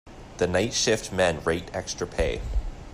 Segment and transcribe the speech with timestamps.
[0.37, 2.41] The night shift men rate extra pay.